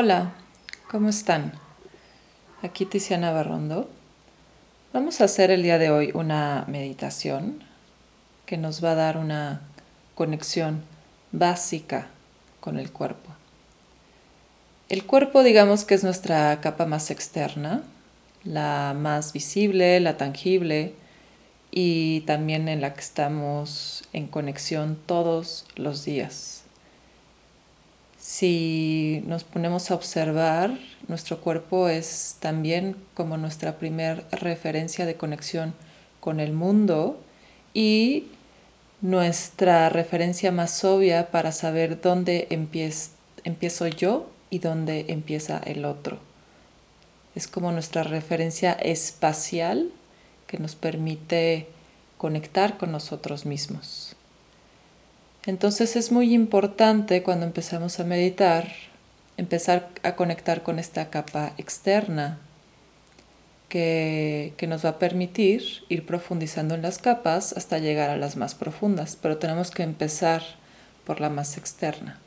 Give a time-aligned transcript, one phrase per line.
[0.00, 0.32] Hola,
[0.88, 1.54] ¿cómo están?
[2.62, 3.90] Aquí Tiziana Barrondo.
[4.92, 7.64] Vamos a hacer el día de hoy una meditación
[8.46, 9.62] que nos va a dar una
[10.14, 10.84] conexión
[11.32, 12.06] básica
[12.60, 13.32] con el cuerpo.
[14.88, 17.82] El cuerpo digamos que es nuestra capa más externa,
[18.44, 20.94] la más visible, la tangible
[21.72, 26.57] y también en la que estamos en conexión todos los días.
[28.30, 30.78] Si nos ponemos a observar,
[31.08, 35.72] nuestro cuerpo es también como nuestra primera referencia de conexión
[36.20, 37.18] con el mundo
[37.72, 38.26] y
[39.00, 46.18] nuestra referencia más obvia para saber dónde empiezo yo y dónde empieza el otro.
[47.34, 49.90] Es como nuestra referencia espacial
[50.46, 51.66] que nos permite
[52.18, 54.17] conectar con nosotros mismos.
[55.48, 58.68] Entonces es muy importante cuando empezamos a meditar
[59.38, 62.38] empezar a conectar con esta capa externa
[63.70, 68.36] que, que, nos va a permitir ir profundizando en las capas hasta llegar a las
[68.36, 70.42] más profundas, pero tenemos que empezar
[71.06, 72.18] por la más externa.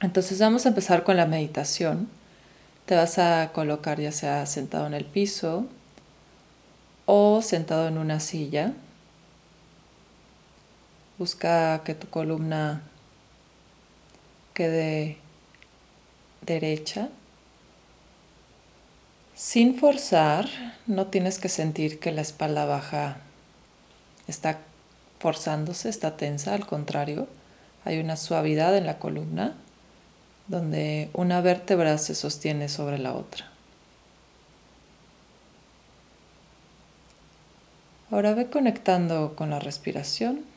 [0.00, 2.08] Entonces vamos a empezar con la meditación.
[2.84, 5.66] Te vas a colocar ya sea sentado en el piso
[7.06, 8.72] o sentado en una silla.
[11.18, 12.82] Busca que tu columna
[14.52, 15.16] quede
[16.42, 17.08] derecha.
[19.34, 20.48] Sin forzar,
[20.86, 23.18] no tienes que sentir que la espalda baja
[24.28, 24.58] está
[25.18, 27.28] forzándose, está tensa, al contrario,
[27.84, 29.54] hay una suavidad en la columna
[30.48, 33.50] donde una vértebra se sostiene sobre la otra.
[38.10, 40.55] Ahora ve conectando con la respiración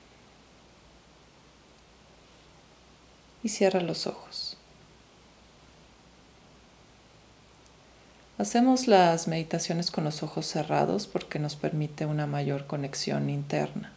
[3.43, 4.57] y cierra los ojos.
[8.37, 13.91] Hacemos las meditaciones con los ojos cerrados porque nos permite una mayor conexión interna.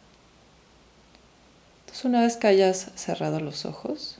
[1.81, 4.19] Entonces una vez que hayas cerrado los ojos,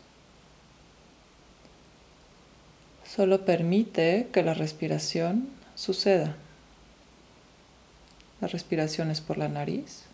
[3.15, 6.35] Solo permite que la respiración suceda.
[8.41, 10.05] La respiración es por la nariz.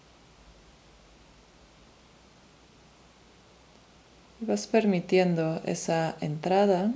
[4.42, 6.92] Y vas permitiendo esa entrada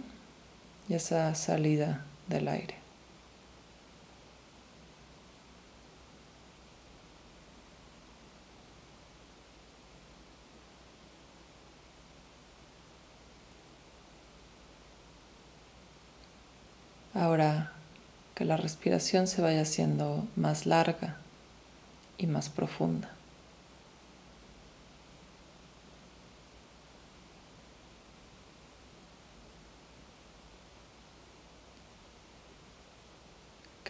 [0.88, 2.76] y esa salida del aire.
[17.14, 17.72] Ahora
[18.34, 21.18] que la respiración se vaya haciendo más larga
[22.18, 23.12] y más profunda.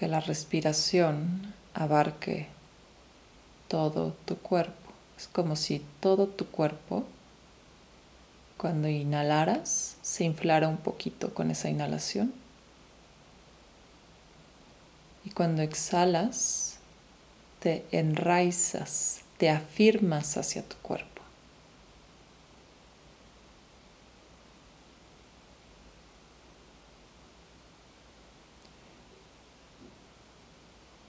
[0.03, 2.47] Que la respiración abarque
[3.69, 4.91] todo tu cuerpo.
[5.17, 7.05] Es como si todo tu cuerpo,
[8.57, 12.33] cuando inhalaras, se inflara un poquito con esa inhalación
[15.23, 16.79] y cuando exhalas,
[17.61, 21.12] te enraizas, te afirmas hacia tu cuerpo.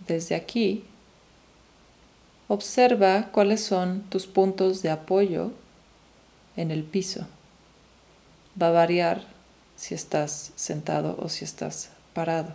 [0.07, 0.85] Desde aquí,
[2.49, 5.53] observa cuáles son tus puntos de apoyo
[6.57, 7.27] en el piso.
[8.61, 9.23] Va a variar
[9.77, 12.55] si estás sentado o si estás parado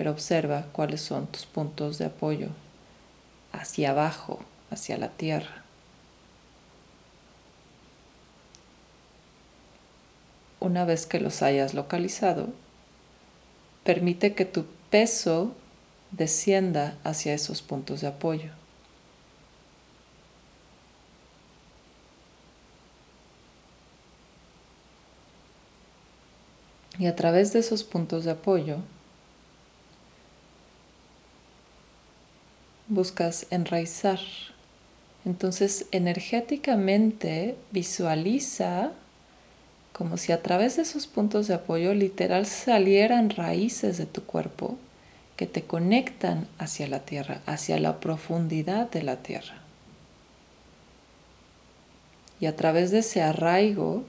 [0.00, 2.48] pero observa cuáles son tus puntos de apoyo
[3.52, 4.40] hacia abajo,
[4.70, 5.62] hacia la tierra.
[10.60, 12.48] Una vez que los hayas localizado,
[13.82, 15.54] permite que tu peso
[16.12, 18.50] descienda hacia esos puntos de apoyo.
[26.98, 28.78] Y a través de esos puntos de apoyo,
[32.88, 34.20] buscas enraizar.
[35.24, 38.92] Entonces, energéticamente visualiza
[39.92, 44.78] como si a través de esos puntos de apoyo literal salieran raíces de tu cuerpo
[45.40, 49.54] que te conectan hacia la tierra, hacia la profundidad de la tierra.
[52.40, 54.04] Y a través de ese arraigo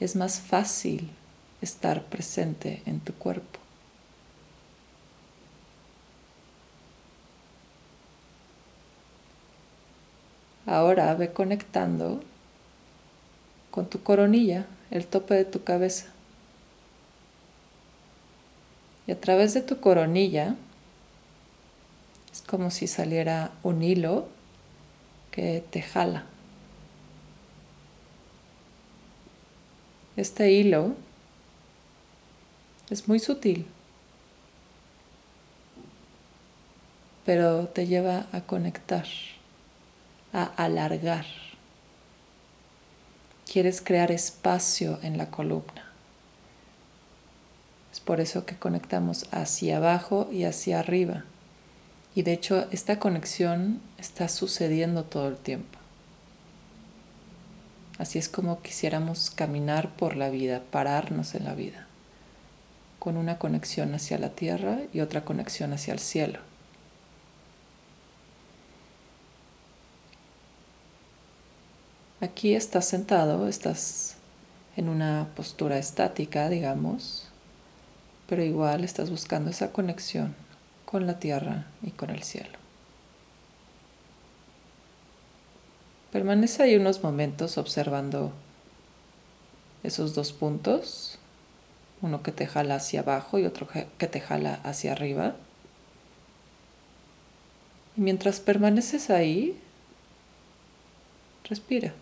[0.00, 1.10] es más fácil
[1.60, 3.60] estar presente en tu cuerpo.
[10.64, 12.22] Ahora ve conectando
[13.70, 16.13] con tu coronilla, el tope de tu cabeza.
[19.06, 20.56] Y a través de tu coronilla
[22.32, 24.28] es como si saliera un hilo
[25.30, 26.24] que te jala.
[30.16, 30.94] Este hilo
[32.88, 33.66] es muy sutil,
[37.26, 39.06] pero te lleva a conectar,
[40.32, 41.26] a alargar.
[43.50, 45.83] Quieres crear espacio en la columna.
[47.94, 51.22] Es por eso que conectamos hacia abajo y hacia arriba.
[52.16, 55.78] Y de hecho esta conexión está sucediendo todo el tiempo.
[57.96, 61.86] Así es como quisiéramos caminar por la vida, pararnos en la vida,
[62.98, 66.40] con una conexión hacia la tierra y otra conexión hacia el cielo.
[72.20, 74.16] Aquí estás sentado, estás
[74.76, 77.28] en una postura estática, digamos,
[78.28, 80.34] pero igual estás buscando esa conexión
[80.84, 82.58] con la tierra y con el cielo.
[86.12, 88.32] Permanece ahí unos momentos observando
[89.82, 91.18] esos dos puntos,
[92.02, 95.34] uno que te jala hacia abajo y otro que te jala hacia arriba.
[97.96, 99.58] Y mientras permaneces ahí,
[101.48, 101.94] respira.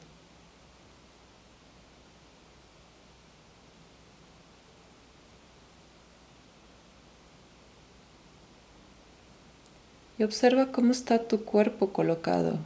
[10.19, 12.59] Y observa cómo está tu cuerpo colocado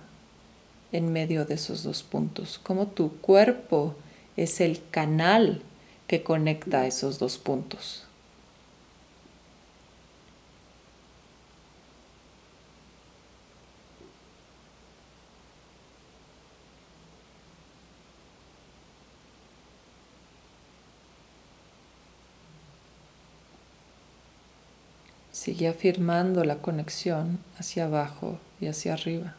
[0.92, 3.94] en medio de esos dos puntos, cómo tu cuerpo
[4.36, 5.62] es el canal
[6.06, 8.05] que conecta esos dos puntos.
[25.36, 29.34] Sigue afirmando la conexión hacia abajo y hacia arriba.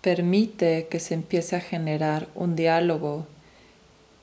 [0.00, 3.26] permite que se empiece a generar un diálogo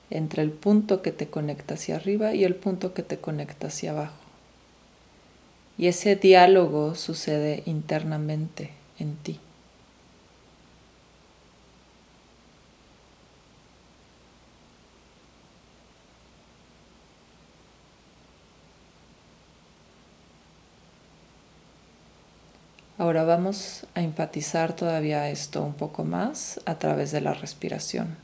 [0.10, 3.92] entre el punto que te conecta hacia arriba y el punto que te conecta hacia
[3.92, 4.24] abajo.
[5.78, 9.40] Y ese diálogo sucede internamente en ti.
[23.14, 28.18] Ahora vamos a enfatizar todavía esto un poco más a través de la respiración.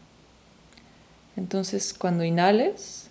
[1.38, 3.06] Entonces, cuando inhales,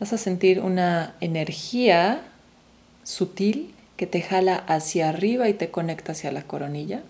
[0.00, 2.22] vas a sentir una energía
[3.04, 7.02] sutil que te jala hacia arriba y te conecta hacia la coronilla.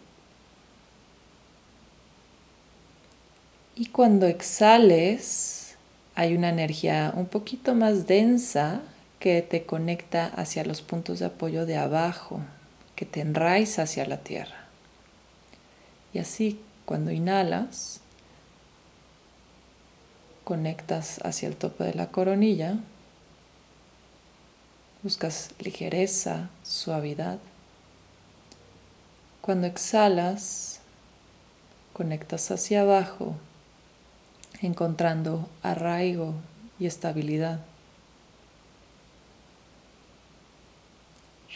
[3.77, 5.77] Y cuando exhales,
[6.17, 8.81] hay una energía un poquito más densa
[9.21, 12.41] que te conecta hacia los puntos de apoyo de abajo,
[12.97, 14.67] que te enraiza hacia la tierra.
[16.13, 18.01] Y así, cuando inhalas,
[20.45, 22.79] conectas hacia el tope de la coronilla,
[25.03, 27.38] buscas ligereza, suavidad.
[29.43, 30.81] Cuando exhalas,
[31.93, 33.37] conectas hacia abajo,
[34.62, 36.35] encontrando arraigo
[36.79, 37.61] y estabilidad.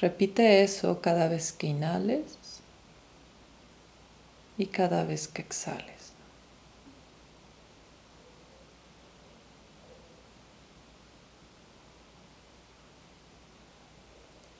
[0.00, 2.62] Repite eso cada vez que inhales
[4.56, 6.14] y cada vez que exhales.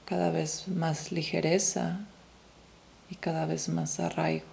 [0.05, 2.01] Cada vez más ligereza
[3.09, 4.50] y cada vez más arraigo.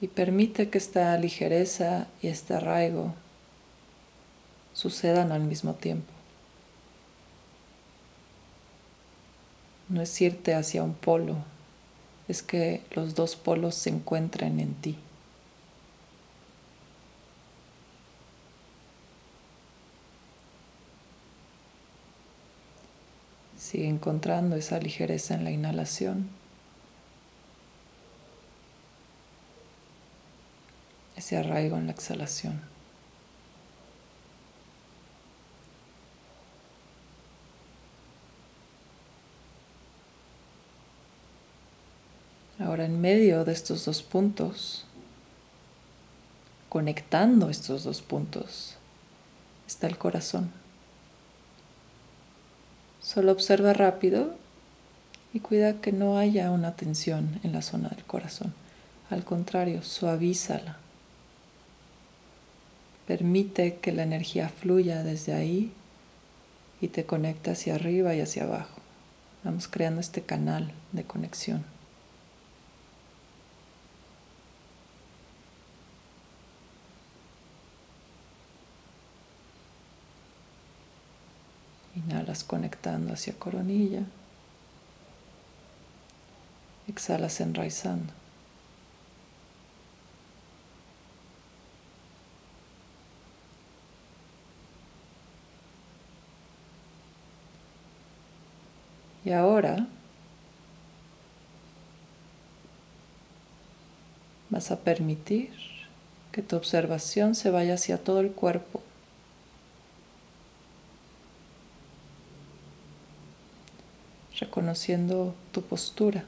[0.00, 3.14] Y permite que esta ligereza y este arraigo
[4.72, 6.12] sucedan al mismo tiempo.
[9.88, 11.36] No es irte hacia un polo,
[12.28, 14.98] es que los dos polos se encuentren en ti.
[23.56, 26.28] Sigue encontrando esa ligereza en la inhalación.
[31.18, 32.60] Ese arraigo en la exhalación.
[42.60, 44.84] Ahora en medio de estos dos puntos,
[46.68, 48.76] conectando estos dos puntos,
[49.66, 50.50] está el corazón.
[53.00, 54.34] Solo observa rápido
[55.32, 58.52] y cuida que no haya una tensión en la zona del corazón.
[59.10, 60.87] Al contrario, suavízala.
[63.08, 65.72] Permite que la energía fluya desde ahí
[66.78, 68.82] y te conecta hacia arriba y hacia abajo.
[69.44, 71.64] Vamos creando este canal de conexión.
[81.96, 84.02] Inhalas conectando hacia coronilla.
[86.86, 88.12] Exhalas enraizando.
[99.28, 99.86] Y ahora
[104.48, 105.52] vas a permitir
[106.32, 108.82] que tu observación se vaya hacia todo el cuerpo.
[114.40, 116.24] reconociendo tu postura,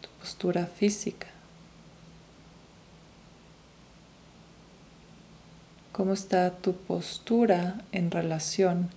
[0.00, 1.26] tu postura física.
[5.92, 8.88] ¿Cómo está tu postura en relación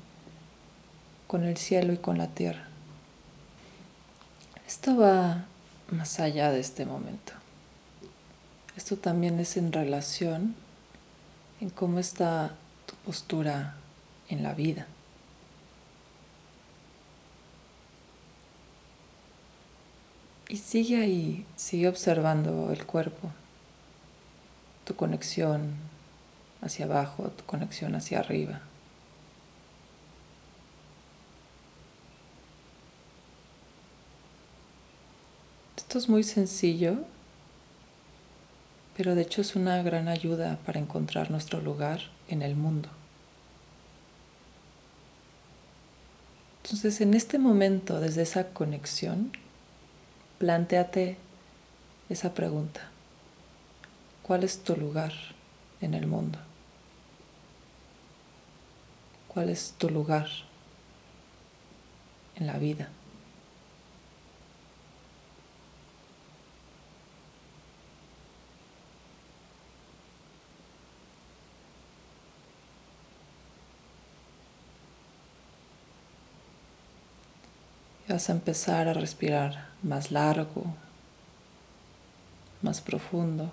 [1.30, 2.64] con el cielo y con la tierra?
[4.66, 5.46] Esto va
[5.92, 7.34] más allá de este momento.
[8.76, 10.56] Esto también es en relación
[11.62, 12.56] en cómo está
[12.88, 13.76] tu postura
[14.28, 14.88] en la vida.
[20.48, 23.30] Y sigue ahí, sigue observando el cuerpo,
[24.84, 25.76] tu conexión
[26.64, 28.62] hacia abajo, tu conexión hacia arriba.
[35.90, 37.00] Esto es muy sencillo,
[38.96, 42.90] pero de hecho es una gran ayuda para encontrar nuestro lugar en el mundo.
[46.62, 49.32] Entonces, en este momento, desde esa conexión,
[50.38, 51.18] Plantéate
[52.08, 52.82] esa pregunta.
[54.22, 55.12] ¿Cuál es tu lugar
[55.82, 56.38] en el mundo?
[59.28, 60.28] ¿Cuál es tu lugar
[62.36, 62.90] en la vida?
[78.28, 80.66] A empezar a respirar más largo,
[82.62, 83.52] más profundo.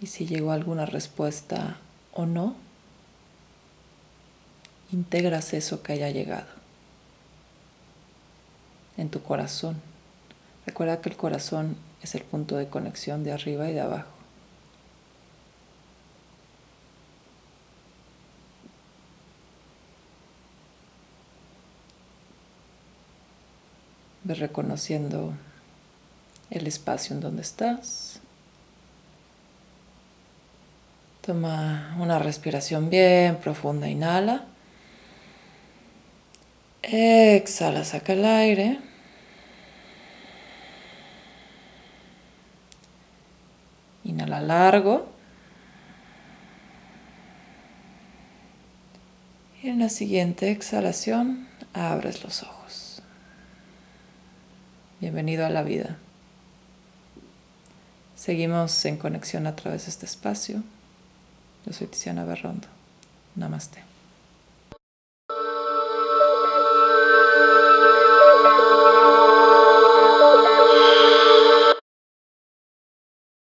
[0.00, 1.76] Y si llegó alguna respuesta
[2.12, 2.56] o no,
[4.90, 6.48] integras eso que haya llegado
[8.96, 9.80] en tu corazón.
[10.66, 14.21] Recuerda que el corazón es el punto de conexión de arriba y de abajo.
[24.24, 25.32] Ve reconociendo
[26.50, 28.20] el espacio en donde estás.
[31.22, 34.44] Toma una respiración bien profunda, inhala.
[36.82, 38.78] Exhala, saca el aire.
[44.04, 45.06] Inhala largo.
[49.62, 52.61] Y en la siguiente exhalación abres los ojos.
[55.02, 55.96] Bienvenido a la vida.
[58.14, 60.62] Seguimos en conexión a través de este espacio.
[61.66, 62.68] Yo soy Tiziana Berrondo.
[63.34, 63.91] Namaste.